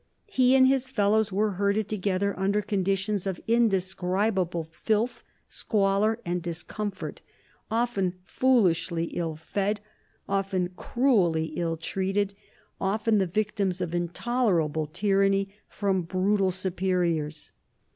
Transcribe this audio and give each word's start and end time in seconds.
He 0.25 0.55
and 0.55 0.65
his 0.67 0.89
fellows 0.89 1.31
were 1.31 1.51
herded 1.51 1.87
together 1.87 2.33
under 2.35 2.63
conditions 2.63 3.27
of 3.27 3.39
indescribable 3.47 4.63
filth, 4.71 5.23
squalor, 5.47 6.17
and 6.25 6.41
discomfort, 6.41 7.21
often 7.69 8.15
foolishly 8.23 9.03
ill 9.15 9.35
fed, 9.35 9.79
often 10.27 10.69
cruelly 10.69 11.51
ill 11.55 11.77
treated, 11.77 12.33
often 12.81 13.19
the 13.19 13.27
victims 13.27 13.79
of 13.79 13.93
intolerable 13.93 14.87
tyranny 14.87 15.49
from 15.69 16.01
brutal 16.01 16.49
superiors. 16.49 17.51